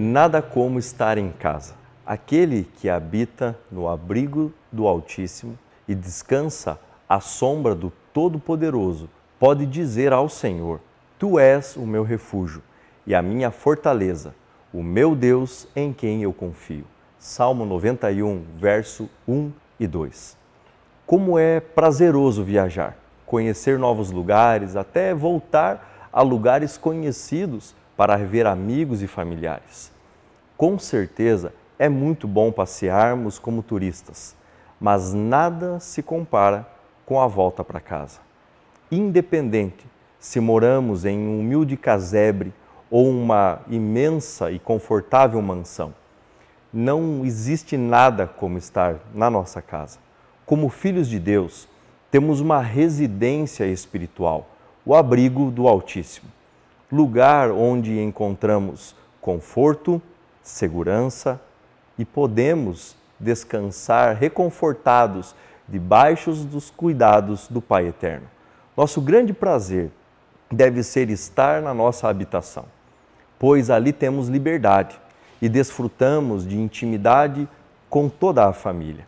Nada 0.00 0.40
como 0.40 0.78
estar 0.78 1.18
em 1.18 1.28
casa. 1.28 1.74
Aquele 2.06 2.62
que 2.76 2.88
habita 2.88 3.58
no 3.68 3.88
abrigo 3.88 4.52
do 4.70 4.86
Altíssimo 4.86 5.58
e 5.88 5.94
descansa 5.96 6.78
à 7.08 7.18
sombra 7.18 7.74
do 7.74 7.92
Todo-Poderoso 8.12 9.10
pode 9.40 9.66
dizer 9.66 10.12
ao 10.12 10.28
Senhor: 10.28 10.78
Tu 11.18 11.36
és 11.40 11.74
o 11.74 11.80
meu 11.80 12.04
refúgio 12.04 12.62
e 13.04 13.12
a 13.12 13.20
minha 13.20 13.50
fortaleza, 13.50 14.36
o 14.72 14.84
meu 14.84 15.16
Deus 15.16 15.66
em 15.74 15.92
quem 15.92 16.22
eu 16.22 16.32
confio. 16.32 16.84
Salmo 17.18 17.66
91, 17.66 18.44
verso 18.54 19.10
1 19.26 19.50
e 19.80 19.86
2. 19.88 20.36
Como 21.04 21.36
é 21.36 21.58
prazeroso 21.58 22.44
viajar, 22.44 22.96
conhecer 23.26 23.80
novos 23.80 24.12
lugares, 24.12 24.76
até 24.76 25.12
voltar 25.12 26.08
a 26.12 26.22
lugares 26.22 26.78
conhecidos 26.78 27.74
para 27.98 28.14
rever 28.14 28.46
amigos 28.46 29.02
e 29.02 29.08
familiares. 29.08 29.90
Com 30.56 30.78
certeza 30.78 31.52
é 31.76 31.88
muito 31.88 32.28
bom 32.28 32.52
passearmos 32.52 33.40
como 33.40 33.60
turistas, 33.60 34.36
mas 34.80 35.12
nada 35.12 35.80
se 35.80 36.00
compara 36.00 36.64
com 37.04 37.20
a 37.20 37.26
volta 37.26 37.64
para 37.64 37.80
casa. 37.80 38.20
Independente 38.88 39.84
se 40.16 40.38
moramos 40.38 41.04
em 41.04 41.18
um 41.18 41.40
humilde 41.40 41.76
casebre 41.76 42.54
ou 42.88 43.10
uma 43.10 43.62
imensa 43.68 44.52
e 44.52 44.60
confortável 44.60 45.42
mansão, 45.42 45.92
não 46.72 47.24
existe 47.24 47.76
nada 47.76 48.28
como 48.28 48.58
estar 48.58 48.94
na 49.12 49.28
nossa 49.28 49.60
casa. 49.60 49.98
Como 50.46 50.68
filhos 50.68 51.08
de 51.08 51.18
Deus, 51.18 51.68
temos 52.12 52.40
uma 52.40 52.60
residência 52.60 53.66
espiritual, 53.66 54.48
o 54.86 54.94
abrigo 54.94 55.50
do 55.50 55.66
Altíssimo, 55.66 56.37
lugar 56.90 57.50
onde 57.50 58.00
encontramos 58.00 58.96
conforto, 59.20 60.00
segurança 60.42 61.40
e 61.98 62.04
podemos 62.04 62.96
descansar 63.20 64.16
reconfortados 64.16 65.34
debaixo 65.68 66.32
dos 66.32 66.70
cuidados 66.70 67.46
do 67.48 67.60
Pai 67.60 67.88
Eterno. 67.88 68.26
Nosso 68.76 69.00
grande 69.00 69.32
prazer 69.32 69.90
deve 70.50 70.82
ser 70.82 71.10
estar 71.10 71.60
na 71.60 71.74
nossa 71.74 72.08
habitação, 72.08 72.64
pois 73.38 73.68
ali 73.68 73.92
temos 73.92 74.28
liberdade 74.28 74.98
e 75.42 75.48
desfrutamos 75.48 76.46
de 76.46 76.56
intimidade 76.58 77.46
com 77.90 78.08
toda 78.08 78.46
a 78.46 78.52
família. 78.52 79.06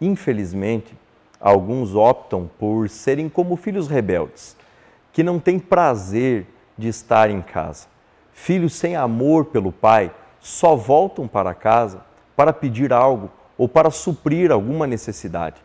Infelizmente, 0.00 0.96
alguns 1.40 1.94
optam 1.94 2.50
por 2.58 2.88
serem 2.88 3.28
como 3.28 3.56
filhos 3.56 3.86
rebeldes, 3.86 4.56
que 5.12 5.22
não 5.22 5.38
têm 5.38 5.58
prazer 5.58 6.46
de 6.82 6.88
estar 6.88 7.30
em 7.30 7.40
casa. 7.40 7.86
Filhos 8.32 8.74
sem 8.74 8.96
amor 8.96 9.46
pelo 9.46 9.72
pai 9.72 10.10
só 10.40 10.76
voltam 10.76 11.26
para 11.26 11.54
casa 11.54 12.02
para 12.36 12.52
pedir 12.52 12.92
algo 12.92 13.30
ou 13.56 13.68
para 13.68 13.90
suprir 13.90 14.50
alguma 14.50 14.86
necessidade. 14.86 15.56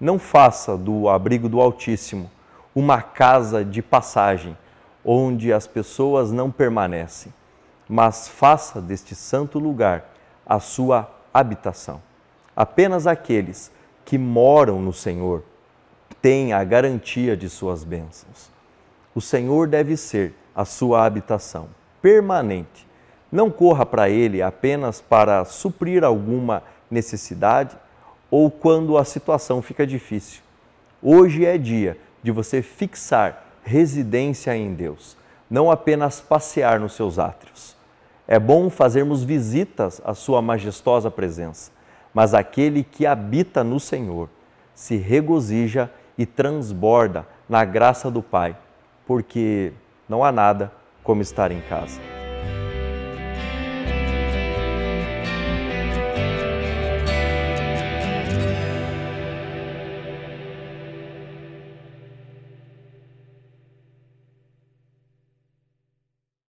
Não 0.00 0.18
faça 0.18 0.76
do 0.76 1.08
abrigo 1.08 1.48
do 1.48 1.60
Altíssimo 1.60 2.30
uma 2.74 3.00
casa 3.00 3.64
de 3.64 3.80
passagem 3.80 4.56
onde 5.04 5.52
as 5.52 5.66
pessoas 5.66 6.30
não 6.32 6.50
permanecem 6.50 7.32
mas 7.92 8.28
faça 8.28 8.80
deste 8.80 9.16
santo 9.16 9.58
lugar 9.58 10.12
a 10.46 10.60
sua 10.60 11.10
habitação. 11.34 12.00
Apenas 12.54 13.04
aqueles 13.04 13.72
que 14.04 14.16
moram 14.16 14.80
no 14.80 14.92
Senhor 14.92 15.42
têm 16.22 16.52
a 16.52 16.62
garantia 16.62 17.36
de 17.36 17.48
suas 17.48 17.82
bênçãos. 17.82 18.48
O 19.12 19.20
Senhor 19.20 19.66
deve 19.66 19.96
ser 19.96 20.36
a 20.54 20.64
sua 20.64 21.04
habitação 21.04 21.68
permanente. 22.00 22.86
Não 23.30 23.50
corra 23.50 23.86
para 23.86 24.08
Ele 24.08 24.42
apenas 24.42 25.00
para 25.00 25.44
suprir 25.44 26.02
alguma 26.02 26.62
necessidade 26.90 27.76
ou 28.30 28.50
quando 28.50 28.98
a 28.98 29.04
situação 29.04 29.62
fica 29.62 29.86
difícil. 29.86 30.42
Hoje 31.02 31.44
é 31.44 31.56
dia 31.56 31.96
de 32.22 32.30
você 32.30 32.62
fixar 32.62 33.46
residência 33.62 34.56
em 34.56 34.74
Deus, 34.74 35.16
não 35.48 35.70
apenas 35.70 36.20
passear 36.20 36.80
nos 36.80 36.94
seus 36.94 37.18
átrios. 37.18 37.76
É 38.26 38.38
bom 38.38 38.70
fazermos 38.70 39.24
visitas 39.24 40.00
à 40.04 40.14
Sua 40.14 40.40
majestosa 40.40 41.10
presença, 41.10 41.72
mas 42.14 42.34
aquele 42.34 42.84
que 42.84 43.06
habita 43.06 43.64
no 43.64 43.80
Senhor 43.80 44.28
se 44.74 44.96
regozija 44.96 45.90
e 46.16 46.24
transborda 46.24 47.26
na 47.48 47.64
graça 47.64 48.10
do 48.10 48.22
Pai, 48.22 48.56
porque 49.06 49.72
não 50.10 50.24
há 50.24 50.32
nada 50.32 50.72
como 51.04 51.22
estar 51.22 51.52
em 51.52 51.60
casa. 51.60 52.00